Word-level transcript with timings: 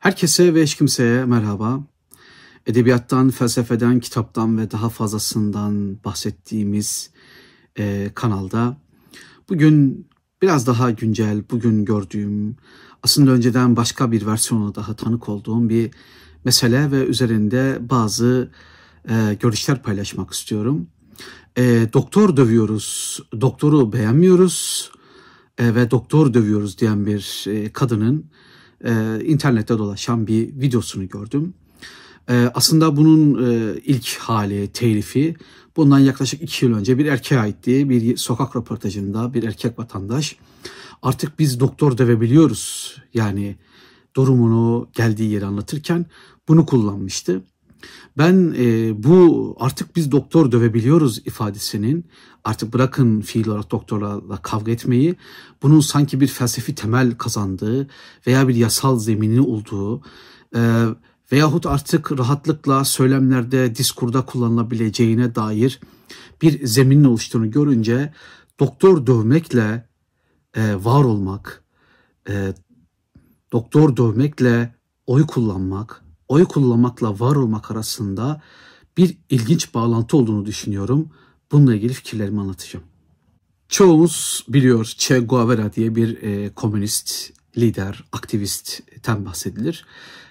Herkese 0.00 0.54
ve 0.54 0.62
hiç 0.62 0.74
kimseye 0.74 1.24
merhaba. 1.24 1.80
Edebiyattan, 2.66 3.30
felsefeden, 3.30 4.00
kitaptan 4.00 4.58
ve 4.58 4.70
daha 4.70 4.88
fazlasından 4.88 6.04
bahsettiğimiz 6.04 7.10
e, 7.78 8.10
kanalda 8.14 8.76
bugün 9.48 10.06
biraz 10.42 10.66
daha 10.66 10.90
güncel, 10.90 11.42
bugün 11.50 11.84
gördüğüm, 11.84 12.56
aslında 13.02 13.30
önceden 13.30 13.76
başka 13.76 14.12
bir 14.12 14.26
versiyonu 14.26 14.74
daha 14.74 14.96
tanık 14.96 15.28
olduğum 15.28 15.68
bir 15.68 15.90
mesele 16.44 16.90
ve 16.90 17.04
üzerinde 17.04 17.78
bazı 17.80 18.50
e, 19.08 19.36
görüşler 19.40 19.82
paylaşmak 19.82 20.32
istiyorum. 20.32 20.86
E, 21.56 21.88
doktor 21.92 22.36
dövüyoruz, 22.36 23.18
doktoru 23.40 23.92
beğenmiyoruz 23.92 24.90
e, 25.58 25.74
ve 25.74 25.90
doktor 25.90 26.34
dövüyoruz 26.34 26.78
diyen 26.78 27.06
bir 27.06 27.44
e, 27.46 27.72
kadının 27.72 28.30
e, 28.84 29.24
internette 29.24 29.78
dolaşan 29.78 30.26
bir 30.26 30.60
videosunu 30.60 31.08
gördüm. 31.08 31.54
E, 32.28 32.50
aslında 32.54 32.96
bunun 32.96 33.50
e, 33.50 33.78
ilk 33.84 34.16
hali, 34.18 34.68
telifi 34.68 35.36
bundan 35.76 35.98
yaklaşık 35.98 36.42
iki 36.42 36.64
yıl 36.64 36.74
önce 36.74 36.98
bir 36.98 37.06
erkeğe 37.06 37.40
aitti. 37.40 37.90
Bir 37.90 38.16
sokak 38.16 38.56
röportajında 38.56 39.34
bir 39.34 39.42
erkek 39.42 39.78
vatandaş 39.78 40.36
artık 41.02 41.38
biz 41.38 41.60
doktor 41.60 41.98
dövebiliyoruz 41.98 42.96
yani 43.14 43.56
durumunu 44.16 44.88
geldiği 44.94 45.30
yeri 45.30 45.46
anlatırken 45.46 46.06
bunu 46.48 46.66
kullanmıştı. 46.66 47.42
Ben 48.18 48.54
e, 48.58 48.92
bu 49.02 49.56
artık 49.60 49.96
biz 49.96 50.12
doktor 50.12 50.52
dövebiliyoruz 50.52 51.18
ifadesinin 51.18 52.06
artık 52.44 52.74
bırakın 52.74 53.20
fiil 53.20 53.48
olarak 53.48 53.70
doktorlarla 53.70 54.36
kavga 54.36 54.72
etmeyi 54.72 55.16
bunun 55.62 55.80
sanki 55.80 56.20
bir 56.20 56.26
felsefi 56.26 56.74
temel 56.74 57.16
kazandığı 57.16 57.88
veya 58.26 58.48
bir 58.48 58.54
yasal 58.54 58.98
zemini 58.98 59.40
olduğu 59.40 60.02
e, 60.56 60.84
veyahut 61.32 61.66
artık 61.66 62.12
rahatlıkla 62.12 62.84
söylemlerde 62.84 63.74
diskurda 63.74 64.24
kullanılabileceğine 64.24 65.34
dair 65.34 65.80
bir 66.42 66.66
zeminin 66.66 67.04
oluştuğunu 67.04 67.50
görünce 67.50 68.12
doktor 68.60 69.06
dövmekle 69.06 69.88
e, 70.54 70.74
var 70.84 71.04
olmak, 71.04 71.64
e, 72.28 72.54
doktor 73.52 73.96
dövmekle 73.96 74.74
oy 75.06 75.26
kullanmak, 75.26 76.04
oy 76.30 76.44
kullanmakla 76.44 77.20
var 77.20 77.36
olmak 77.36 77.70
arasında 77.70 78.42
bir 78.96 79.16
ilginç 79.30 79.74
bağlantı 79.74 80.16
olduğunu 80.16 80.46
düşünüyorum. 80.46 81.08
Bununla 81.52 81.74
ilgili 81.74 81.92
fikirlerimi 81.92 82.40
anlatacağım. 82.40 82.84
Çoğumuz 83.68 84.44
biliyor 84.48 84.94
Che 84.98 85.18
Guevara 85.18 85.72
diye 85.72 85.94
bir 85.96 86.22
e, 86.22 86.54
komünist 86.54 87.32
lider, 87.58 88.04
aktivistten 88.12 89.26
bahsedilir. 89.26 89.86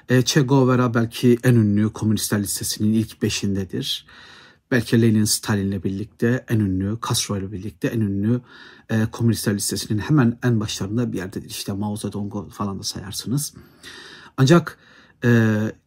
E, 0.09 0.25
che 0.25 0.41
Guevara 0.41 0.93
belki 0.93 1.37
en 1.43 1.55
ünlü 1.55 1.93
komünistler 1.93 2.43
listesinin 2.43 2.93
ilk 2.93 3.21
beşindedir. 3.21 4.05
Belki 4.71 5.01
Lenin 5.01 5.23
Stalin'le 5.23 5.83
birlikte 5.83 6.45
en 6.49 6.59
ünlü, 6.59 6.97
Castro 7.07 7.37
ile 7.37 7.51
birlikte 7.51 7.87
en 7.87 7.99
ünlü 7.99 8.41
e, 8.89 9.05
komünistler 9.11 9.55
listesinin 9.55 9.99
hemen 9.99 10.39
en 10.43 10.59
başlarında 10.59 11.11
bir 11.11 11.17
yerdedir. 11.17 11.49
İşte 11.49 11.73
Mao 11.73 11.97
Zedong'u 11.97 12.49
falan 12.49 12.79
da 12.79 12.83
sayarsınız. 12.83 13.53
Ancak 14.37 14.77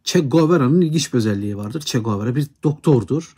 Che 0.03 0.19
Guevara'nın 0.19 0.81
ilginç 0.81 1.13
bir 1.13 1.17
özelliği 1.17 1.57
vardır. 1.57 1.81
Che 1.85 1.99
Guevara 1.99 2.35
bir 2.35 2.47
doktordur. 2.63 3.35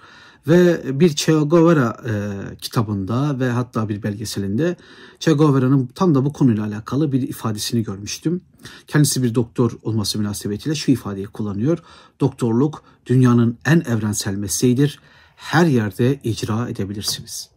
Ve 0.48 0.82
bir 1.00 1.16
Che 1.16 1.34
Guevara 1.34 1.98
e, 2.08 2.12
kitabında 2.56 3.40
ve 3.40 3.50
hatta 3.50 3.90
bir 3.90 4.04
belgeselinde 4.04 4.76
Che 5.20 5.32
Guevara'nın 5.32 5.88
tam 5.96 6.16
da 6.16 6.26
bu 6.26 6.34
konuyla 6.34 6.66
alakalı 6.66 7.12
bir 7.12 7.22
ifadesini 7.22 7.84
görmüştüm. 7.84 8.42
Kendisi 8.88 9.24
bir 9.24 9.36
doktor 9.36 9.72
olması 9.84 10.20
münasebetiyle 10.20 10.76
şu 10.76 10.92
ifadeyi 10.92 11.26
kullanıyor. 11.26 11.80
Doktorluk 12.20 12.84
dünyanın 13.06 13.58
en 13.66 13.80
evrensel 13.80 14.36
mesleğidir. 14.36 15.00
Her 15.36 15.66
yerde 15.66 16.20
icra 16.24 16.70
edebilirsiniz. 16.70 17.50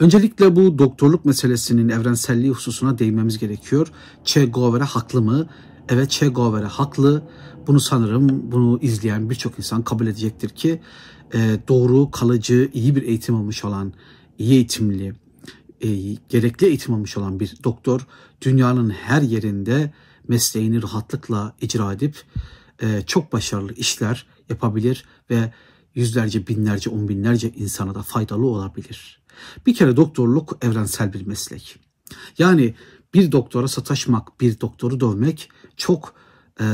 Öncelikle 0.00 0.56
bu 0.56 0.78
doktorluk 0.78 1.24
meselesinin 1.24 1.88
evrenselliği 1.88 2.50
hususuna 2.50 2.98
değinmemiz 2.98 3.38
gerekiyor. 3.38 3.88
Che 4.24 4.44
Guevara 4.44 4.86
haklı 4.86 5.22
mı? 5.22 5.48
Evet 5.88 6.10
Che 6.10 6.28
Guevara 6.28 6.68
haklı. 6.68 7.22
Bunu 7.66 7.80
sanırım 7.80 8.52
bunu 8.52 8.78
izleyen 8.82 9.30
birçok 9.30 9.58
insan 9.58 9.82
kabul 9.84 10.06
edecektir 10.06 10.48
ki 10.48 10.80
e, 11.34 11.58
doğru, 11.68 12.10
kalıcı, 12.10 12.70
iyi 12.72 12.96
bir 12.96 13.02
eğitim 13.02 13.34
almış 13.34 13.64
olan, 13.64 13.92
iyi 14.38 14.52
eğitimli, 14.52 15.14
e, 15.80 15.88
gerekli 16.28 16.66
eğitim 16.66 16.94
almış 16.94 17.16
olan 17.16 17.40
bir 17.40 17.54
doktor 17.64 18.06
dünyanın 18.42 18.90
her 18.90 19.22
yerinde 19.22 19.92
mesleğini 20.28 20.82
rahatlıkla 20.82 21.56
icra 21.60 21.92
edip 21.92 22.22
e, 22.82 23.02
çok 23.06 23.32
başarılı 23.32 23.72
işler 23.72 24.26
yapabilir 24.48 25.04
ve 25.30 25.52
yüzlerce, 25.94 26.46
binlerce, 26.46 26.90
on 26.90 27.08
binlerce 27.08 27.50
insana 27.50 27.94
da 27.94 28.02
faydalı 28.02 28.46
olabilir. 28.46 29.22
Bir 29.66 29.74
kere 29.74 29.96
doktorluk 29.96 30.58
evrensel 30.62 31.12
bir 31.12 31.26
meslek. 31.26 31.78
Yani 32.38 32.74
bir 33.14 33.32
doktora 33.32 33.68
sataşmak, 33.68 34.40
bir 34.40 34.60
doktoru 34.60 35.00
dövmek 35.00 35.50
çok 35.76 36.14
e, 36.60 36.64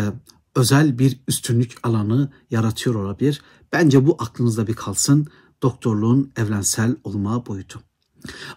özel 0.55 0.99
bir 0.99 1.21
üstünlük 1.29 1.77
alanı 1.83 2.33
yaratıyor 2.51 2.95
olabilir. 2.95 3.43
Bence 3.73 4.07
bu 4.07 4.17
aklınızda 4.19 4.67
bir 4.67 4.75
kalsın. 4.75 5.27
Doktorluğun 5.63 6.33
evrensel 6.37 6.97
olma 7.05 7.47
boyutu. 7.47 7.81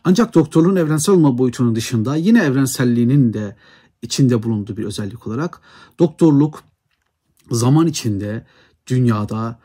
Ancak 0.03 0.35
doktorluğun 0.35 0.75
evrensel 0.75 1.15
olma 1.15 1.37
boyutunun 1.37 1.75
dışında 1.75 2.15
yine 2.15 2.43
evrenselliğinin 2.43 3.33
de 3.33 3.55
içinde 4.01 4.43
bulunduğu 4.43 4.77
bir 4.77 4.85
özellik 4.85 5.27
olarak 5.27 5.61
doktorluk 5.99 6.63
zaman 7.51 7.87
içinde 7.87 8.45
dünyada 8.87 9.59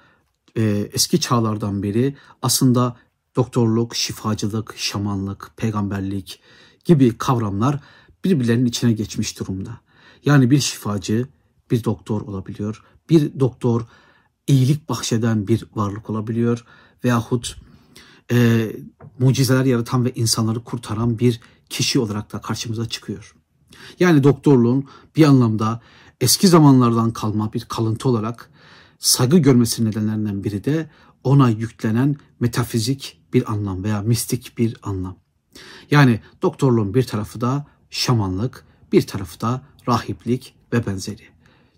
e, 0.56 0.62
eski 0.92 1.20
çağlardan 1.20 1.82
beri 1.82 2.16
aslında 2.42 2.96
doktorluk, 3.36 3.96
şifacılık, 3.96 4.74
şamanlık, 4.76 5.50
peygamberlik 5.56 6.40
gibi 6.84 7.18
kavramlar 7.18 7.80
birbirlerinin 8.24 8.66
içine 8.66 8.92
geçmiş 8.92 9.40
durumda. 9.40 9.80
Yani 10.24 10.50
bir 10.50 10.60
şifacı 10.60 11.26
bir 11.70 11.84
doktor 11.84 12.20
olabiliyor. 12.20 12.82
Bir 13.10 13.40
doktor 13.40 13.86
iyilik 14.46 14.88
bahşeden 14.88 15.48
bir 15.48 15.64
varlık 15.74 16.10
olabiliyor. 16.10 16.64
Veyahut 17.04 17.56
e, 18.32 18.68
mucizeler 19.18 19.64
yaratan 19.64 20.04
ve 20.04 20.12
insanları 20.14 20.64
kurtaran 20.64 21.18
bir 21.18 21.40
kişi 21.68 21.98
olarak 21.98 22.32
da 22.32 22.40
karşımıza 22.40 22.88
çıkıyor. 22.88 23.34
Yani 24.00 24.24
doktorluğun 24.24 24.88
bir 25.16 25.24
anlamda 25.24 25.80
eski 26.20 26.48
zamanlardan 26.48 27.12
kalma 27.12 27.52
bir 27.52 27.60
kalıntı 27.60 28.08
olarak 28.08 28.50
saygı 28.98 29.38
görmesi 29.38 29.84
nedenlerinden 29.84 30.44
biri 30.44 30.64
de 30.64 30.90
ona 31.24 31.50
yüklenen 31.50 32.16
metafizik 32.40 33.20
bir 33.32 33.52
anlam 33.52 33.84
veya 33.84 34.02
mistik 34.02 34.58
bir 34.58 34.76
anlam. 34.82 35.16
Yani 35.90 36.20
doktorluğun 36.42 36.94
bir 36.94 37.02
tarafı 37.02 37.40
da 37.40 37.66
şamanlık, 37.92 38.64
bir 38.92 39.06
tarafı 39.06 39.40
da 39.40 39.62
rahiplik 39.88 40.54
ve 40.72 40.86
benzeri. 40.86 41.22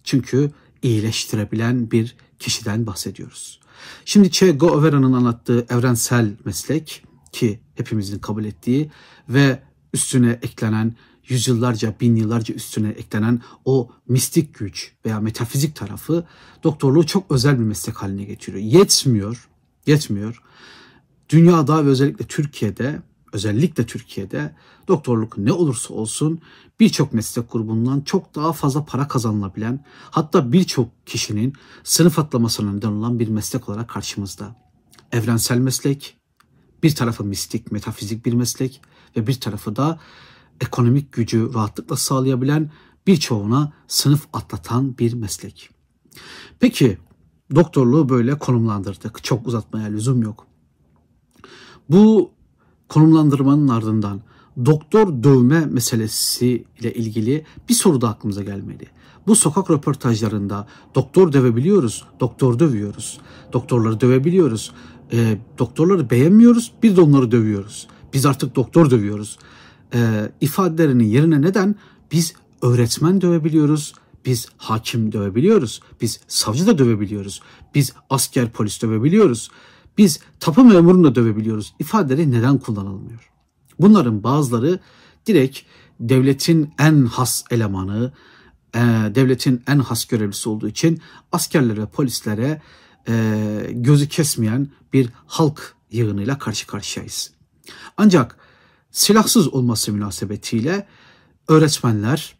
Çünkü 0.04 0.50
iyileştirebilen 0.82 1.90
bir 1.90 2.16
kişiden 2.38 2.86
bahsediyoruz. 2.86 3.60
Şimdi 4.04 4.30
Che 4.30 4.50
Guevara'nın 4.50 5.12
anlattığı 5.12 5.66
evrensel 5.70 6.36
meslek 6.44 7.04
ki 7.32 7.60
hepimizin 7.74 8.18
kabul 8.18 8.44
ettiği 8.44 8.90
ve 9.28 9.62
üstüne 9.92 10.38
eklenen 10.42 10.94
yüzyıllarca, 11.28 11.94
bin 12.00 12.16
yıllarca 12.16 12.54
üstüne 12.54 12.88
eklenen 12.88 13.40
o 13.64 13.90
mistik 14.08 14.54
güç 14.54 14.92
veya 15.06 15.20
metafizik 15.20 15.76
tarafı 15.76 16.26
doktorluğu 16.62 17.06
çok 17.06 17.30
özel 17.30 17.58
bir 17.58 17.64
meslek 17.64 17.96
haline 17.96 18.24
getiriyor. 18.24 18.62
Yetmiyor, 18.64 19.48
yetmiyor. 19.86 20.42
Dünyada 21.28 21.86
ve 21.86 21.88
özellikle 21.88 22.24
Türkiye'de 22.24 23.02
özellikle 23.34 23.86
Türkiye'de 23.86 24.54
doktorluk 24.88 25.38
ne 25.38 25.52
olursa 25.52 25.94
olsun 25.94 26.40
birçok 26.80 27.12
meslek 27.12 27.52
grubundan 27.52 28.00
çok 28.00 28.34
daha 28.34 28.52
fazla 28.52 28.84
para 28.84 29.08
kazanılabilen 29.08 29.84
hatta 30.10 30.52
birçok 30.52 31.06
kişinin 31.06 31.52
sınıf 31.84 32.18
atlamasına 32.18 32.72
neden 32.72 32.92
olan 32.92 33.18
bir 33.18 33.28
meslek 33.28 33.68
olarak 33.68 33.88
karşımızda. 33.88 34.56
Evrensel 35.12 35.58
meslek, 35.58 36.16
bir 36.82 36.94
tarafı 36.94 37.24
mistik, 37.24 37.72
metafizik 37.72 38.26
bir 38.26 38.32
meslek 38.32 38.80
ve 39.16 39.26
bir 39.26 39.40
tarafı 39.40 39.76
da 39.76 39.98
ekonomik 40.60 41.12
gücü 41.12 41.54
rahatlıkla 41.54 41.96
sağlayabilen 41.96 42.70
birçoğuna 43.06 43.72
sınıf 43.88 44.26
atlatan 44.32 44.98
bir 44.98 45.12
meslek. 45.12 45.70
Peki 46.60 46.98
doktorluğu 47.54 48.08
böyle 48.08 48.38
konumlandırdık. 48.38 49.24
Çok 49.24 49.46
uzatmaya 49.46 49.86
lüzum 49.86 50.22
yok. 50.22 50.46
Bu 51.88 52.33
konumlandırmanın 52.94 53.68
ardından 53.68 54.20
doktor 54.66 55.22
dövme 55.22 55.66
meselesi 55.66 56.64
ile 56.80 56.94
ilgili 56.94 57.44
bir 57.68 57.74
soru 57.74 58.00
da 58.00 58.08
aklımıza 58.08 58.42
gelmeli. 58.42 58.86
Bu 59.26 59.36
sokak 59.36 59.70
röportajlarında 59.70 60.66
doktor 60.94 61.32
dövebiliyoruz, 61.32 62.04
doktor 62.20 62.58
dövüyoruz, 62.58 63.20
doktorları 63.52 64.00
dövebiliyoruz, 64.00 64.72
e, 65.12 65.38
doktorları 65.58 66.10
beğenmiyoruz, 66.10 66.72
bir 66.82 66.96
de 66.96 67.00
onları 67.00 67.30
dövüyoruz. 67.30 67.86
Biz 68.12 68.26
artık 68.26 68.56
doktor 68.56 68.90
dövüyoruz. 68.90 69.38
E, 69.94 70.30
ifadelerinin 70.40 71.04
yerine 71.04 71.42
neden 71.42 71.74
biz 72.12 72.34
öğretmen 72.62 73.20
dövebiliyoruz, 73.20 73.94
Biz 74.24 74.48
hakim 74.56 75.12
dövebiliyoruz. 75.12 75.80
Biz 76.00 76.20
savcı 76.28 76.66
da 76.66 76.78
dövebiliyoruz. 76.78 77.40
Biz 77.74 77.92
asker 78.10 78.50
polis 78.50 78.82
dövebiliyoruz. 78.82 79.50
Biz 79.98 80.20
tapu 80.40 80.64
memurunu 80.64 81.04
da 81.04 81.14
dövebiliyoruz. 81.14 81.74
İfadeleri 81.78 82.30
neden 82.30 82.58
kullanılmıyor? 82.58 83.30
Bunların 83.80 84.22
bazıları 84.22 84.80
direkt 85.26 85.58
devletin 86.00 86.74
en 86.78 87.06
has 87.06 87.44
elemanı, 87.50 88.12
e, 88.74 88.80
devletin 89.14 89.62
en 89.66 89.78
has 89.78 90.04
görevlisi 90.04 90.48
olduğu 90.48 90.68
için 90.68 91.00
askerlere, 91.32 91.86
polislere 91.86 92.62
e, 93.08 93.66
gözü 93.70 94.08
kesmeyen 94.08 94.68
bir 94.92 95.08
halk 95.26 95.74
yığınıyla 95.90 96.38
karşı 96.38 96.66
karşıyayız. 96.66 97.30
Ancak 97.96 98.36
silahsız 98.90 99.48
olması 99.48 99.92
münasebetiyle 99.92 100.86
öğretmenler, 101.48 102.36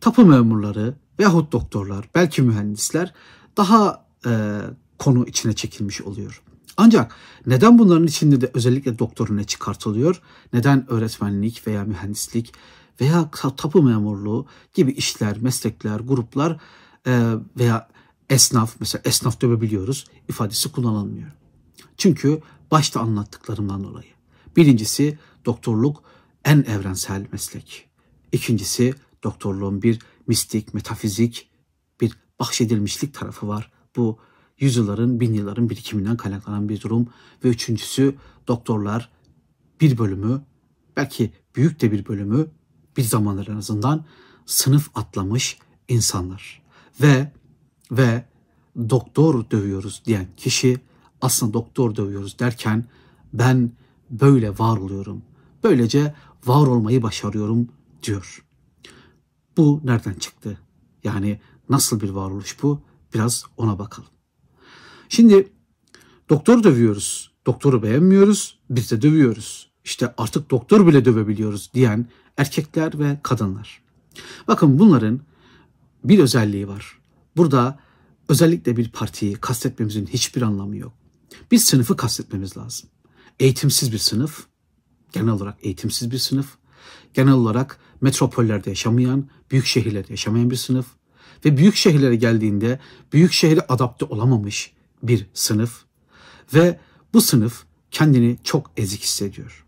tapu 0.00 0.26
memurları 0.26 0.94
veyahut 1.18 1.52
doktorlar, 1.52 2.08
belki 2.14 2.42
mühendisler 2.42 3.14
daha 3.56 4.06
e, 4.26 4.60
konu 4.98 5.26
içine 5.26 5.52
çekilmiş 5.52 6.02
oluyor. 6.02 6.42
Ancak 6.76 7.14
neden 7.46 7.78
bunların 7.78 8.06
içinde 8.06 8.40
de 8.40 8.50
özellikle 8.54 8.98
doktor 8.98 9.36
ne 9.36 9.44
çıkartılıyor? 9.44 10.22
Neden 10.52 10.90
öğretmenlik 10.90 11.66
veya 11.66 11.84
mühendislik 11.84 12.52
veya 13.00 13.30
tapu 13.30 13.82
memurluğu 13.82 14.46
gibi 14.74 14.92
işler, 14.92 15.38
meslekler, 15.38 16.00
gruplar 16.00 16.60
e, 17.06 17.32
veya 17.58 17.88
esnaf 18.30 18.76
mesela 18.80 19.02
esnaf 19.04 19.40
dövebiliyoruz 19.40 20.04
ifadesi 20.28 20.72
kullanılmıyor. 20.72 21.30
Çünkü 21.96 22.40
başta 22.70 23.00
anlattıklarımdan 23.00 23.84
dolayı. 23.84 24.10
Birincisi 24.56 25.18
doktorluk 25.44 26.02
en 26.44 26.62
evrensel 26.62 27.26
meslek. 27.32 27.88
İkincisi 28.32 28.94
doktorluğun 29.24 29.82
bir 29.82 29.98
mistik, 30.26 30.74
metafizik, 30.74 31.50
bir 32.00 32.18
bahşedilmişlik 32.40 33.14
tarafı 33.14 33.48
var. 33.48 33.72
Bu 33.96 34.18
yüzyılların, 34.62 35.20
bin 35.20 35.34
yılların 35.34 35.70
birikiminden 35.70 36.16
kaynaklanan 36.16 36.68
bir 36.68 36.80
durum. 36.80 37.08
Ve 37.44 37.48
üçüncüsü 37.48 38.14
doktorlar 38.48 39.08
bir 39.80 39.98
bölümü, 39.98 40.42
belki 40.96 41.32
büyük 41.56 41.80
de 41.80 41.92
bir 41.92 42.06
bölümü, 42.06 42.46
bir 42.96 43.02
zamanlar 43.02 43.46
en 43.46 43.56
azından 43.56 44.04
sınıf 44.46 44.90
atlamış 44.94 45.58
insanlar. 45.88 46.62
Ve 47.00 47.32
ve 47.90 48.24
doktor 48.90 49.50
dövüyoruz 49.50 50.02
diyen 50.04 50.26
kişi 50.36 50.80
aslında 51.20 51.52
doktor 51.52 51.96
dövüyoruz 51.96 52.38
derken 52.38 52.84
ben 53.32 53.72
böyle 54.10 54.58
var 54.58 54.76
oluyorum. 54.76 55.22
Böylece 55.64 56.14
var 56.46 56.66
olmayı 56.66 57.02
başarıyorum 57.02 57.68
diyor. 58.02 58.44
Bu 59.56 59.80
nereden 59.84 60.14
çıktı? 60.14 60.58
Yani 61.04 61.40
nasıl 61.68 62.00
bir 62.00 62.10
varoluş 62.10 62.62
bu? 62.62 62.80
Biraz 63.14 63.44
ona 63.56 63.78
bakalım. 63.78 64.11
Şimdi 65.12 65.52
doktor 66.30 66.62
dövüyoruz. 66.62 67.32
Doktoru 67.46 67.82
beğenmiyoruz. 67.82 68.58
Biz 68.70 68.90
de 68.90 69.02
dövüyoruz. 69.02 69.70
İşte 69.84 70.14
artık 70.16 70.50
doktor 70.50 70.86
bile 70.86 71.04
dövebiliyoruz 71.04 71.70
diyen 71.74 72.06
erkekler 72.36 72.98
ve 72.98 73.18
kadınlar. 73.22 73.82
Bakın 74.48 74.78
bunların 74.78 75.20
bir 76.04 76.18
özelliği 76.18 76.68
var. 76.68 76.98
Burada 77.36 77.78
özellikle 78.28 78.76
bir 78.76 78.88
partiyi 78.88 79.34
kastetmemizin 79.34 80.06
hiçbir 80.06 80.42
anlamı 80.42 80.76
yok. 80.76 80.92
Bir 81.50 81.58
sınıfı 81.58 81.96
kastetmemiz 81.96 82.56
lazım. 82.56 82.88
Eğitimsiz 83.40 83.92
bir 83.92 83.98
sınıf, 83.98 84.46
genel 85.12 85.32
olarak 85.32 85.58
eğitimsiz 85.62 86.10
bir 86.10 86.18
sınıf, 86.18 86.46
genel 87.14 87.34
olarak 87.34 87.78
metropollerde 88.00 88.70
yaşamayan, 88.70 89.28
büyük 89.50 89.66
şehirlerde 89.66 90.12
yaşamayan 90.12 90.50
bir 90.50 90.56
sınıf 90.56 90.86
ve 91.44 91.56
büyük 91.56 91.76
şehirlere 91.76 92.16
geldiğinde 92.16 92.80
büyük 93.12 93.32
şehre 93.32 93.60
adapte 93.60 94.04
olamamış 94.04 94.72
bir 95.02 95.26
sınıf 95.34 95.84
ve 96.54 96.80
bu 97.14 97.20
sınıf 97.20 97.64
kendini 97.90 98.38
çok 98.44 98.70
ezik 98.76 99.02
hissediyor. 99.02 99.66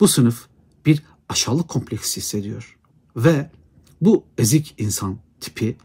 Bu 0.00 0.08
sınıf 0.08 0.48
bir 0.86 1.02
aşağılık 1.28 1.68
kompleksi 1.68 2.20
hissediyor 2.20 2.78
ve 3.16 3.50
bu 4.00 4.24
ezik 4.38 4.74
insan 4.78 5.18
tipi 5.40 5.76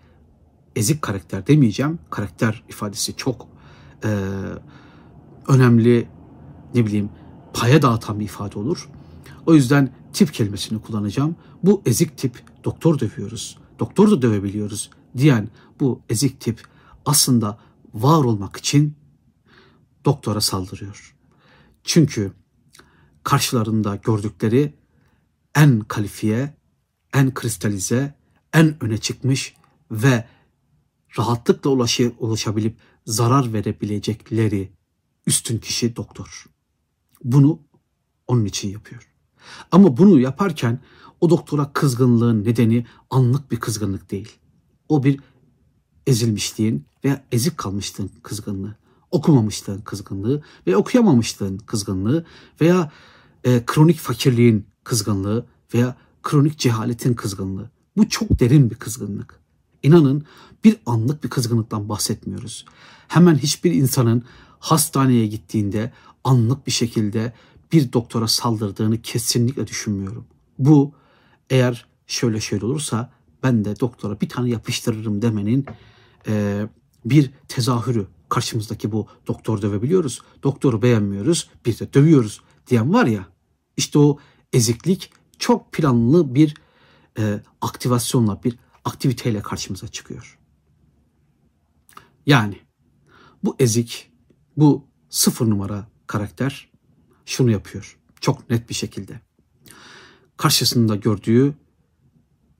ezik 0.75 1.01
karakter 1.01 1.47
demeyeceğim. 1.47 1.99
Karakter 2.09 2.63
ifadesi 2.69 3.15
çok 3.15 3.47
e, 4.03 4.19
önemli 5.47 6.07
ne 6.75 6.85
bileyim 6.85 7.09
paya 7.53 7.81
dağıtan 7.81 8.19
bir 8.19 8.25
ifade 8.25 8.59
olur. 8.59 8.89
O 9.45 9.53
yüzden 9.53 9.93
tip 10.13 10.33
kelimesini 10.33 10.81
kullanacağım. 10.81 11.35
Bu 11.63 11.81
ezik 11.85 12.17
tip 12.17 12.43
doktor 12.63 12.99
dövüyoruz. 12.99 13.57
Doktor 13.79 14.11
da 14.11 14.21
dövebiliyoruz 14.21 14.89
diyen 15.17 15.49
bu 15.79 16.01
ezik 16.09 16.41
tip 16.41 16.61
aslında 17.05 17.57
var 17.93 18.23
olmak 18.23 18.57
için 18.57 18.95
doktora 20.05 20.41
saldırıyor. 20.41 21.15
Çünkü 21.83 22.33
karşılarında 23.23 23.95
gördükleri 23.95 24.73
en 25.55 25.79
kalifiye, 25.79 26.57
en 27.13 27.33
kristalize, 27.33 28.15
en 28.53 28.83
öne 28.83 28.97
çıkmış 28.97 29.55
ve 29.91 30.27
rahatlıkla 31.17 31.69
ulaşı, 31.69 32.13
ulaşabilip 32.19 32.77
zarar 33.05 33.53
verebilecekleri 33.53 34.71
üstün 35.27 35.57
kişi 35.57 35.95
doktor. 35.95 36.45
Bunu 37.23 37.59
onun 38.27 38.45
için 38.45 38.69
yapıyor. 38.69 39.09
Ama 39.71 39.97
bunu 39.97 40.19
yaparken 40.19 40.79
o 41.21 41.29
doktora 41.29 41.73
kızgınlığın 41.73 42.43
nedeni 42.43 42.85
anlık 43.09 43.51
bir 43.51 43.59
kızgınlık 43.59 44.11
değil. 44.11 44.31
O 44.89 45.03
bir 45.03 45.19
ezilmişliğin 46.07 46.85
veya 47.05 47.23
ezik 47.31 47.57
kalmışlığın 47.57 48.11
kızgınlığı, 48.23 48.75
okumamışlığın 49.11 49.81
kızgınlığı 49.81 50.43
ve 50.67 50.77
okuyamamışlığın 50.77 51.57
kızgınlığı 51.57 52.25
veya 52.61 52.91
e, 53.43 53.63
kronik 53.65 53.97
fakirliğin 53.97 54.65
kızgınlığı 54.83 55.45
veya 55.73 55.95
kronik 56.23 56.59
cehaletin 56.59 57.13
kızgınlığı. 57.13 57.69
Bu 57.97 58.09
çok 58.09 58.39
derin 58.39 58.69
bir 58.69 58.75
kızgınlık. 58.75 59.39
İnanın 59.83 60.25
bir 60.63 60.77
anlık 60.85 61.23
bir 61.23 61.29
kızgınlıktan 61.29 61.89
bahsetmiyoruz. 61.89 62.65
Hemen 63.07 63.35
hiçbir 63.35 63.71
insanın 63.71 64.23
hastaneye 64.59 65.27
gittiğinde 65.27 65.91
anlık 66.23 66.67
bir 66.67 66.71
şekilde 66.71 67.33
bir 67.71 67.93
doktora 67.93 68.27
saldırdığını 68.27 69.01
kesinlikle 69.01 69.67
düşünmüyorum. 69.67 70.25
Bu 70.59 70.91
eğer 71.49 71.85
şöyle 72.07 72.39
şöyle 72.39 72.65
olursa 72.65 73.11
ben 73.43 73.65
de 73.65 73.79
doktora 73.79 74.21
bir 74.21 74.29
tane 74.29 74.49
yapıştırırım 74.49 75.21
demenin 75.21 75.65
e, 76.27 76.67
bir 77.05 77.31
tezahürü. 77.47 78.07
Karşımızdaki 78.29 78.91
bu 78.91 79.07
doktor 79.27 79.61
dövebiliyoruz. 79.61 80.21
Doktoru 80.43 80.81
beğenmiyoruz. 80.81 81.49
Bir 81.65 81.79
de 81.79 81.93
dövüyoruz 81.93 82.41
diyen 82.67 82.93
var 82.93 83.05
ya. 83.05 83.27
İşte 83.77 83.99
o 83.99 84.17
eziklik 84.53 85.13
çok 85.39 85.71
planlı 85.71 86.35
bir 86.35 86.53
e, 87.19 87.39
aktivasyonla, 87.61 88.43
bir 88.43 88.57
aktiviteyle 88.85 89.41
karşımıza 89.41 89.87
çıkıyor. 89.87 90.39
Yani 92.25 92.59
bu 93.43 93.55
ezik, 93.59 94.11
bu 94.57 94.87
sıfır 95.09 95.49
numara 95.49 95.87
karakter 96.07 96.71
şunu 97.25 97.51
yapıyor. 97.51 97.99
Çok 98.21 98.49
net 98.49 98.69
bir 98.69 98.75
şekilde. 98.75 99.21
Karşısında 100.37 100.95
gördüğü 100.95 101.55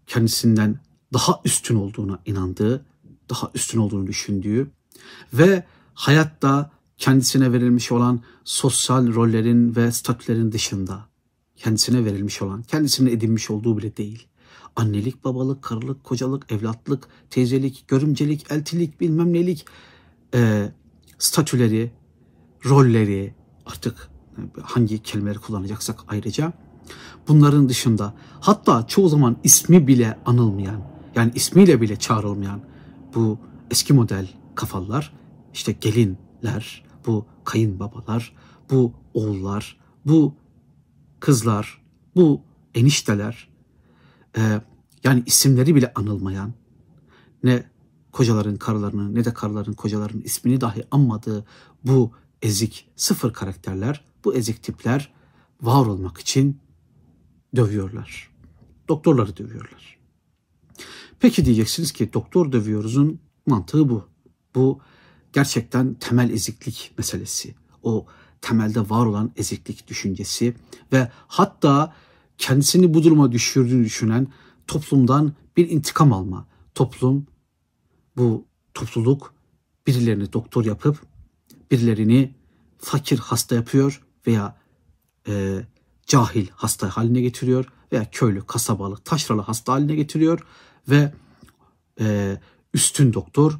kendisinden 0.07 0.79
daha 1.13 1.41
üstün 1.45 1.75
olduğuna 1.75 2.19
inandığı, 2.25 2.85
daha 3.33 3.51
üstün 3.53 3.79
olduğunu 3.79 4.07
düşündüğü 4.07 4.71
ve 5.33 5.63
hayatta 5.93 6.71
kendisine 6.97 7.51
verilmiş 7.51 7.91
olan 7.91 8.21
sosyal 8.43 9.13
rollerin 9.13 9.75
ve 9.75 9.91
statülerin 9.91 10.51
dışında 10.51 11.05
kendisine 11.55 12.05
verilmiş 12.05 12.41
olan, 12.41 12.63
kendisine 12.63 13.11
edinmiş 13.11 13.49
olduğu 13.49 13.77
bile 13.77 13.97
değil. 13.97 14.27
Annelik, 14.75 15.23
babalık, 15.23 15.61
karılık, 15.61 16.03
kocalık, 16.03 16.51
evlatlık, 16.51 17.07
teyzelik, 17.29 17.87
görümcelik, 17.87 18.51
eltilik, 18.51 19.01
bilmem 19.01 19.33
nelik 19.33 19.65
e, 20.33 20.71
statüleri, 21.17 21.91
rolleri 22.65 23.33
artık 23.65 24.09
hangi 24.61 25.03
kelimeleri 25.03 25.39
kullanacaksak 25.39 25.99
ayrıca 26.07 26.53
bunların 27.27 27.69
dışında 27.69 28.13
hatta 28.39 28.87
çoğu 28.87 29.09
zaman 29.09 29.37
ismi 29.43 29.87
bile 29.87 30.19
anılmayan 30.25 30.81
yani 31.15 31.31
ismiyle 31.35 31.81
bile 31.81 31.95
çağrılmayan 31.95 32.72
bu 33.15 33.39
eski 33.71 33.93
model 33.93 34.27
kafalar 34.55 35.13
işte 35.53 35.71
gelinler, 35.71 36.85
bu 37.05 37.25
kayınbabalar, 37.43 38.35
bu 38.71 38.93
oğullar, 39.13 39.79
bu 40.05 40.35
kızlar, 41.19 41.81
bu 42.15 42.41
enişteler 42.75 43.49
e, 44.37 44.61
yani 45.03 45.23
isimleri 45.25 45.75
bile 45.75 45.93
anılmayan 45.95 46.53
ne 47.43 47.63
kocaların 48.11 48.55
karılarının 48.55 49.15
ne 49.15 49.25
de 49.25 49.33
karıların 49.33 49.73
kocaların 49.73 50.21
ismini 50.21 50.61
dahi 50.61 50.83
anmadığı 50.91 51.45
bu 51.83 52.11
ezik 52.41 52.89
sıfır 52.95 53.33
karakterler, 53.33 54.05
bu 54.25 54.35
ezik 54.35 54.63
tipler 54.63 55.13
var 55.61 55.85
olmak 55.85 56.17
için 56.17 56.59
dövüyorlar. 57.55 58.33
Doktorları 58.87 59.37
dövüyorlar. 59.37 59.99
Peki 61.23 61.45
diyeceksiniz 61.45 61.91
ki 61.91 62.13
doktor 62.13 62.51
dövüyoruzun 62.51 63.19
mantığı 63.45 63.89
bu. 63.89 64.07
Bu 64.55 64.79
gerçekten 65.33 65.93
temel 65.93 66.29
eziklik 66.29 66.91
meselesi. 66.97 67.55
O 67.83 68.05
temelde 68.41 68.89
var 68.89 69.05
olan 69.05 69.31
eziklik 69.35 69.87
düşüncesi 69.87 70.55
ve 70.93 71.11
hatta 71.27 71.93
kendisini 72.37 72.93
bu 72.93 73.03
duruma 73.03 73.31
düşürdüğünü 73.31 73.85
düşünen 73.85 74.27
toplumdan 74.67 75.33
bir 75.57 75.69
intikam 75.69 76.13
alma. 76.13 76.47
Toplum, 76.75 77.27
bu 78.17 78.45
topluluk 78.73 79.33
birilerini 79.87 80.33
doktor 80.33 80.65
yapıp 80.65 81.01
birilerini 81.71 82.33
fakir 82.77 83.17
hasta 83.17 83.55
yapıyor 83.55 84.01
veya 84.27 84.57
e, 85.27 85.61
cahil 86.07 86.47
hasta 86.55 86.89
haline 86.89 87.21
getiriyor 87.21 87.65
veya 87.91 88.11
köylü, 88.11 88.45
kasabalı, 88.45 88.97
taşralı 88.97 89.41
hasta 89.41 89.73
haline 89.73 89.95
getiriyor 89.95 90.39
ve 90.89 91.13
e, 91.99 92.37
üstün 92.73 93.13
doktor 93.13 93.59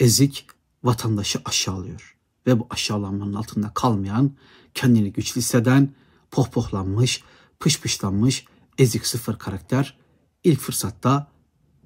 ezik 0.00 0.46
vatandaşı 0.84 1.40
aşağılıyor. 1.44 2.16
Ve 2.46 2.58
bu 2.58 2.66
aşağılanmanın 2.70 3.34
altında 3.34 3.74
kalmayan, 3.74 4.32
kendini 4.74 5.12
güçlü 5.12 5.40
hisseden, 5.40 5.94
pohpohlanmış, 6.30 7.22
pışpışlanmış, 7.60 8.44
ezik 8.78 9.06
sıfır 9.06 9.38
karakter 9.38 9.96
ilk 10.44 10.60
fırsatta 10.60 11.30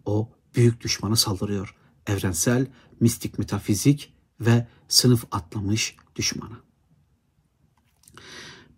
o 0.05 0.29
büyük 0.55 0.81
düşmana 0.81 1.17
saldırıyor. 1.17 1.77
Evrensel, 2.07 2.67
mistik 3.01 3.39
metafizik 3.39 4.15
ve 4.41 4.67
sınıf 4.89 5.25
atlamış 5.31 5.97
düşmana. 6.17 6.61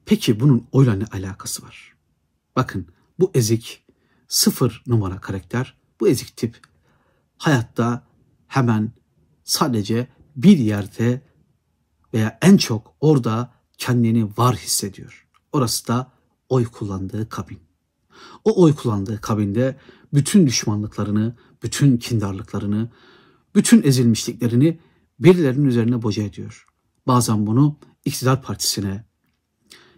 Peki 0.04 0.40
bunun 0.40 0.68
oyla 0.72 0.94
ne 0.94 1.04
alakası 1.04 1.62
var? 1.62 1.96
Bakın 2.56 2.86
bu 3.18 3.30
ezik 3.34 3.84
sıfır 4.28 4.82
numara 4.86 5.20
karakter, 5.20 5.76
bu 6.00 6.08
ezik 6.08 6.36
tip 6.36 6.60
hayatta 7.38 8.06
hemen 8.46 8.92
sadece 9.44 10.08
bir 10.36 10.58
yerde 10.58 11.22
veya 12.14 12.38
en 12.42 12.56
çok 12.56 12.96
orada 13.00 13.52
kendini 13.78 14.28
var 14.36 14.56
hissediyor. 14.56 15.28
Orası 15.52 15.88
da 15.88 16.12
oy 16.48 16.64
kullandığı 16.64 17.28
kabin. 17.28 17.58
O 18.44 18.62
oy 18.62 18.74
kullandığı 18.74 19.20
kabinde 19.20 19.76
bütün 20.14 20.46
düşmanlıklarını, 20.46 21.36
bütün 21.62 21.96
kindarlıklarını, 21.96 22.90
bütün 23.54 23.82
ezilmişliklerini 23.82 24.80
birilerinin 25.20 25.64
üzerine 25.64 26.02
boca 26.02 26.22
ediyor. 26.22 26.66
Bazen 27.06 27.46
bunu 27.46 27.76
iktidar 28.04 28.42
partisine 28.42 29.04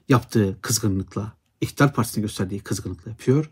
yaptığı 0.09 0.59
kızgınlıkla, 0.63 1.33
iktidar 1.61 1.95
partisine 1.95 2.23
gösterdiği 2.23 2.61
kızgınlıkla 2.61 3.11
yapıyor. 3.11 3.51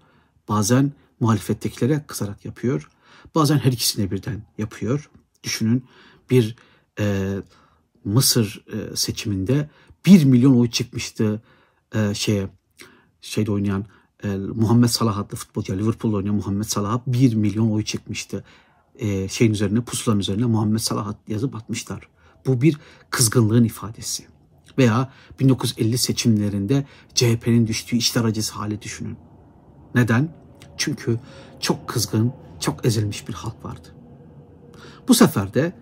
Bazen 0.48 0.92
muhalefettekilere 1.20 2.04
kızarak 2.06 2.44
yapıyor. 2.44 2.88
Bazen 3.34 3.58
her 3.58 3.72
ikisine 3.72 4.10
birden 4.10 4.42
yapıyor. 4.58 5.10
Düşünün 5.44 5.84
bir 6.30 6.56
e, 7.00 7.36
Mısır 8.04 8.64
e, 8.72 8.96
seçiminde 8.96 9.70
1 10.06 10.24
milyon 10.24 10.60
oy 10.60 10.70
çıkmıştı 10.70 11.42
e, 11.94 12.14
şeye 12.14 12.48
şeyde 13.20 13.52
oynayan 13.52 13.84
e, 14.24 14.28
Muhammed 14.36 14.88
Salah 14.88 15.18
adlı 15.18 15.36
futbolcu 15.36 15.78
Liverpool'da 15.78 16.16
oynayan 16.16 16.34
Muhammed 16.34 16.64
Salah'a 16.64 17.02
1 17.06 17.34
milyon 17.34 17.70
oy 17.70 17.84
çıkmıştı. 17.84 18.44
E, 18.94 19.28
şeyin 19.28 19.52
üzerine 19.52 19.80
pusulanın 19.80 20.20
üzerine 20.20 20.44
Muhammed 20.44 20.78
Salah 20.78 21.14
yazıp 21.28 21.56
atmışlar. 21.56 22.08
Bu 22.46 22.60
bir 22.62 22.78
kızgınlığın 23.10 23.64
ifadesi. 23.64 24.26
Veya 24.78 25.12
1950 25.40 25.98
seçimlerinde 25.98 26.86
CHP'nin 27.14 27.66
düştüğü 27.66 27.96
işler 27.96 28.24
acısı 28.24 28.54
hali 28.54 28.82
düşünün. 28.82 29.16
Neden? 29.94 30.45
Çünkü 30.76 31.18
çok 31.60 31.88
kızgın, 31.88 32.32
çok 32.60 32.86
ezilmiş 32.86 33.28
bir 33.28 33.34
halk 33.34 33.64
vardı. 33.64 33.88
Bu 35.08 35.14
sefer 35.14 35.54
de 35.54 35.72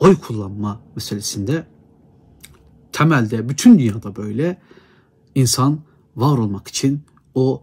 oy 0.00 0.16
kullanma 0.20 0.80
meselesinde 0.94 1.66
temelde 2.92 3.48
bütün 3.48 3.78
dünyada 3.78 4.16
böyle 4.16 4.62
insan 5.34 5.80
var 6.16 6.38
olmak 6.38 6.68
için 6.68 7.04
o 7.34 7.62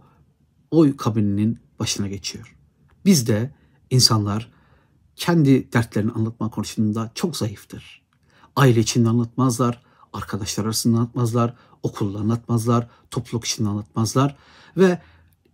oy 0.71 0.97
kabininin 0.97 1.59
başına 1.79 2.07
geçiyor. 2.07 2.55
Bizde 3.05 3.53
insanlar 3.89 4.51
kendi 5.15 5.73
dertlerini 5.73 6.11
anlatma 6.11 6.49
konusunda 6.49 7.11
çok 7.15 7.37
zayıftır. 7.37 8.03
Aile 8.55 8.79
içinde 8.79 9.09
anlatmazlar, 9.09 9.83
arkadaşlar 10.13 10.65
arasında 10.65 10.97
anlatmazlar, 10.97 11.53
okulda 11.83 12.19
anlatmazlar, 12.19 12.89
topluluk 13.11 13.45
içinde 13.45 13.69
anlatmazlar 13.69 14.35
ve 14.77 15.01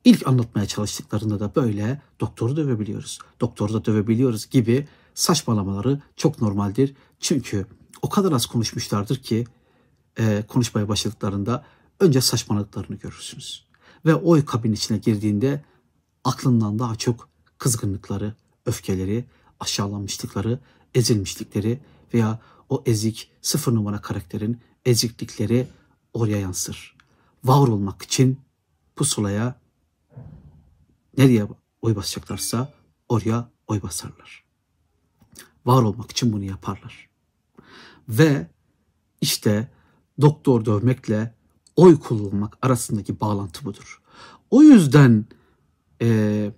ilk 0.04 0.28
anlatmaya 0.28 0.68
çalıştıklarında 0.68 1.40
da 1.40 1.56
böyle 1.56 2.02
doktoru 2.20 2.56
dövebiliyoruz, 2.56 3.20
doktoru 3.42 3.74
da 3.74 3.86
dövebiliyoruz 3.86 4.50
gibi 4.50 4.88
saçmalamaları 5.14 6.02
çok 6.16 6.42
normaldir. 6.42 6.96
Çünkü 7.20 7.66
o 8.02 8.10
kadar 8.10 8.32
az 8.32 8.46
konuşmuşlardır 8.46 9.18
ki 9.18 9.46
e, 10.20 10.44
konuşmaya 10.48 10.90
başladıklarında 10.90 11.66
önce 12.00 12.22
saçmaladıklarını 12.22 12.96
görürsünüz. 12.96 13.66
Ve 14.06 14.16
oy 14.16 14.46
kabin 14.46 14.74
içine 14.74 14.98
girdiğinde 14.98 15.64
aklından 16.24 16.80
daha 16.80 16.96
çok 16.96 17.30
kızgınlıkları, 17.58 18.34
öfkeleri, 18.66 19.26
aşağılanmışlıkları, 19.60 20.60
ezilmişlikleri 20.94 21.80
veya 22.14 22.40
o 22.70 22.84
ezik 22.86 23.32
sıfır 23.42 23.76
numara 23.76 24.02
karakterin 24.02 24.60
eziklikleri 24.86 25.68
oraya 26.14 26.40
yansır. 26.40 26.96
Var 27.44 27.68
olmak 27.68 28.02
için 28.02 28.40
pusulaya 28.96 29.60
nereye 31.20 31.48
oy 31.82 31.96
basacaklarsa 31.96 32.74
oraya 33.10 33.50
oy 33.68 33.82
basarlar. 33.82 34.44
Var 35.66 35.84
olmak 35.84 36.12
için 36.12 36.34
bunu 36.34 36.44
yaparlar. 36.44 37.10
Ve 38.10 38.48
işte 39.22 39.72
doktor 40.22 40.66
dövmekle 40.66 41.36
oy 41.76 42.00
kullanmak 42.00 42.58
arasındaki 42.62 43.20
bağlantı 43.20 43.66
budur. 43.66 44.02
O 44.52 44.64
yüzden 44.64 45.26
e, 46.02 46.52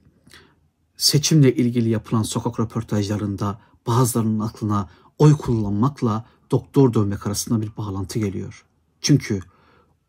seçimle 0.97 1.55
ilgili 1.55 1.89
yapılan 1.89 2.23
sokak 2.23 2.59
röportajlarında 2.59 3.61
bazılarının 3.87 4.39
aklına 4.39 4.89
oy 5.17 5.37
kullanmakla 5.37 6.25
doktor 6.51 6.93
dövmek 6.93 7.27
arasında 7.27 7.61
bir 7.61 7.77
bağlantı 7.77 8.19
geliyor. 8.19 8.65
Çünkü 9.01 9.39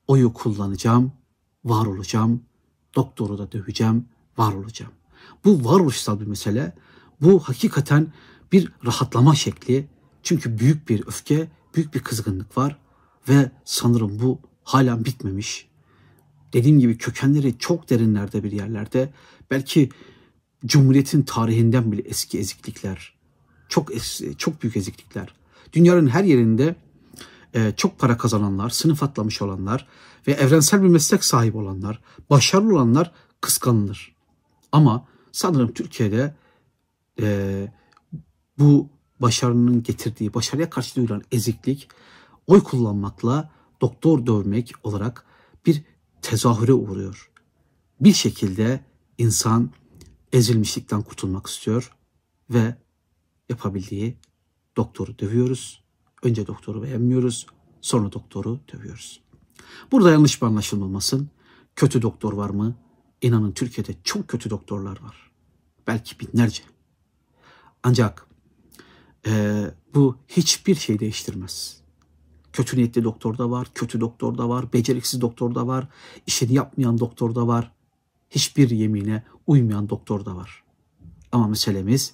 oyu 0.08 0.32
kullanacağım, 0.32 1.12
var 1.64 1.86
olacağım, 1.86 2.42
doktoru 2.94 3.38
da 3.38 3.52
döveceğim, 3.52 4.08
var 4.38 4.52
olacağım. 4.52 4.92
Bu 5.44 5.64
varoluşsal 5.64 6.20
bir 6.20 6.26
mesele. 6.26 6.72
Bu 7.20 7.40
hakikaten 7.40 8.12
bir 8.52 8.72
rahatlama 8.84 9.34
şekli. 9.34 9.88
Çünkü 10.22 10.58
büyük 10.58 10.88
bir 10.88 11.06
öfke, 11.06 11.48
büyük 11.74 11.94
bir 11.94 12.00
kızgınlık 12.00 12.58
var 12.58 12.78
ve 13.28 13.50
sanırım 13.64 14.20
bu 14.20 14.38
halen 14.64 15.04
bitmemiş. 15.04 15.68
Dediğim 16.52 16.80
gibi 16.80 16.98
kökenleri 16.98 17.58
çok 17.58 17.90
derinlerde 17.90 18.44
bir 18.44 18.52
yerlerde. 18.52 19.12
Belki 19.50 19.90
Cumhuriyet'in 20.66 21.22
tarihinden 21.22 21.92
bile 21.92 22.02
eski 22.02 22.38
eziklikler. 22.38 23.14
Çok 23.68 23.94
eski, 23.94 24.36
çok 24.36 24.62
büyük 24.62 24.76
eziklikler. 24.76 25.34
Dünyanın 25.72 26.08
her 26.08 26.24
yerinde 26.24 26.76
e, 27.54 27.72
çok 27.76 27.98
para 27.98 28.16
kazananlar, 28.16 28.70
sınıf 28.70 29.02
atlamış 29.02 29.42
olanlar 29.42 29.86
ve 30.26 30.32
evrensel 30.32 30.82
bir 30.82 30.88
meslek 30.88 31.24
sahibi 31.24 31.56
olanlar, 31.56 32.00
başarılı 32.30 32.74
olanlar 32.74 33.12
kıskanılır. 33.40 34.11
Ama 34.72 35.06
sanırım 35.32 35.72
Türkiye'de 35.72 36.34
e, 37.20 37.68
bu 38.58 38.88
başarının 39.20 39.82
getirdiği, 39.82 40.34
başarıya 40.34 40.70
karşı 40.70 40.96
duyulan 40.96 41.22
eziklik 41.32 41.88
oy 42.46 42.62
kullanmakla 42.62 43.50
doktor 43.80 44.26
dövmek 44.26 44.72
olarak 44.82 45.24
bir 45.66 45.82
tezahüre 46.22 46.72
uğruyor. 46.72 47.30
Bir 48.00 48.12
şekilde 48.12 48.84
insan 49.18 49.70
ezilmişlikten 50.32 51.02
kurtulmak 51.02 51.46
istiyor 51.46 51.96
ve 52.50 52.76
yapabildiği 53.48 54.16
doktoru 54.76 55.18
dövüyoruz. 55.18 55.82
Önce 56.22 56.46
doktoru 56.46 56.82
beğenmiyoruz, 56.82 57.46
sonra 57.80 58.12
doktoru 58.12 58.60
dövüyoruz. 58.72 59.20
Burada 59.92 60.10
yanlış 60.10 60.42
bir 60.42 60.46
anlaşılma 60.46 60.84
olmasın. 60.84 61.30
Kötü 61.76 62.02
doktor 62.02 62.32
var 62.32 62.50
mı? 62.50 62.74
İnanın 63.22 63.52
Türkiye'de 63.52 63.94
çok 64.04 64.28
kötü 64.28 64.50
doktorlar 64.50 65.00
var. 65.02 65.30
Belki 65.86 66.20
binlerce. 66.20 66.62
Ancak 67.82 68.26
e, 69.26 69.64
bu 69.94 70.18
hiçbir 70.28 70.74
şey 70.74 70.98
değiştirmez. 70.98 71.82
Kötü 72.52 72.76
niyetli 72.76 73.04
doktor 73.04 73.38
da 73.38 73.50
var, 73.50 73.68
kötü 73.74 74.00
doktor 74.00 74.38
da 74.38 74.48
var, 74.48 74.72
beceriksiz 74.72 75.20
doktor 75.20 75.54
da 75.54 75.66
var, 75.66 75.88
işini 76.26 76.54
yapmayan 76.54 76.98
doktor 76.98 77.34
da 77.34 77.46
var, 77.46 77.72
hiçbir 78.30 78.70
yemine 78.70 79.24
uymayan 79.46 79.88
doktor 79.88 80.24
da 80.24 80.36
var. 80.36 80.64
Ama 81.32 81.48
meselemiz 81.48 82.12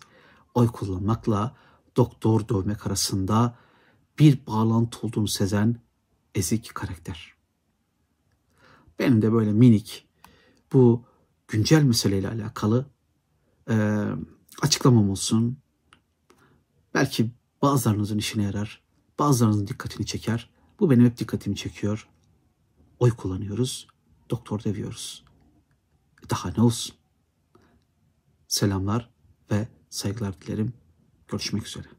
oy 0.55 0.69
kullanmakla 0.69 1.57
doktor 1.97 2.49
dövmek 2.49 2.87
arasında 2.87 3.57
bir 4.19 4.47
bağlantı 4.47 5.07
olduğunu 5.07 5.29
sezen 5.29 5.81
ezik 6.35 6.75
karakter. 6.75 7.35
Benim 8.99 9.23
de 9.23 9.33
böyle 9.33 9.53
minik 9.53 10.08
bu 10.73 11.05
güncel 11.49 11.83
meseleyle 11.83 12.29
alakalı 12.29 12.87
e, 13.71 14.05
açıklamam 14.63 15.11
olsun. 15.11 15.59
Belki 16.95 17.31
bazılarınızın 17.63 18.19
işine 18.19 18.43
yarar, 18.43 18.83
bazılarınızın 19.19 19.67
dikkatini 19.67 20.07
çeker. 20.07 20.51
Bu 20.81 20.91
benim 20.91 21.05
hep 21.05 21.19
dikkatimi 21.19 21.57
çekiyor. 21.57 22.09
Oy 22.99 23.11
kullanıyoruz, 23.11 23.89
doktor 24.31 24.65
deviyoruz. 24.65 25.25
Daha 26.31 26.51
ne 26.57 26.63
olsun? 26.63 26.95
Selamlar 28.49 29.11
ve 29.51 29.69
saygılar 29.91 30.41
dilerim. 30.41 30.73
Görüşmek 31.29 31.67
üzere. 31.67 31.98